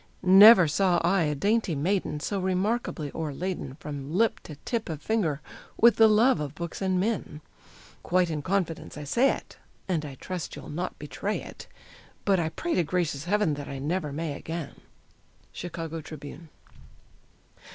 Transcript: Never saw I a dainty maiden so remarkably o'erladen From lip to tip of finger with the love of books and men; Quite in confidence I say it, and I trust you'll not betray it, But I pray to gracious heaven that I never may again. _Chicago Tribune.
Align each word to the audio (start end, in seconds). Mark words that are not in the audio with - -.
Never 0.23 0.67
saw 0.67 0.97
I 1.03 1.25
a 1.25 1.35
dainty 1.35 1.75
maiden 1.75 2.19
so 2.21 2.39
remarkably 2.39 3.11
o'erladen 3.13 3.75
From 3.79 4.11
lip 4.11 4.39
to 4.45 4.55
tip 4.65 4.89
of 4.89 4.99
finger 4.99 5.41
with 5.79 5.97
the 5.97 6.07
love 6.07 6.39
of 6.39 6.55
books 6.55 6.81
and 6.81 6.99
men; 6.99 7.39
Quite 8.01 8.31
in 8.31 8.41
confidence 8.41 8.97
I 8.97 9.03
say 9.03 9.29
it, 9.29 9.59
and 9.87 10.03
I 10.03 10.15
trust 10.15 10.55
you'll 10.55 10.69
not 10.71 10.97
betray 10.97 11.39
it, 11.43 11.67
But 12.25 12.39
I 12.39 12.49
pray 12.49 12.73
to 12.73 12.83
gracious 12.83 13.25
heaven 13.25 13.53
that 13.53 13.67
I 13.69 13.77
never 13.77 14.11
may 14.11 14.33
again. 14.33 14.73
_Chicago 15.53 16.03
Tribune. 16.03 16.49